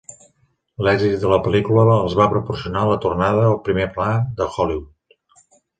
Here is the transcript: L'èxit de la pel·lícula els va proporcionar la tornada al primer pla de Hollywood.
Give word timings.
L'èxit 0.87 1.13
de 1.23 1.29
la 1.33 1.39
pel·lícula 1.47 1.85
els 2.07 2.17
va 2.23 2.29
proporcionar 2.33 2.87
la 2.93 2.99
tornada 3.07 3.47
al 3.53 3.61
primer 3.69 3.89
pla 3.99 4.11
de 4.43 4.53
Hollywood. 4.57 5.21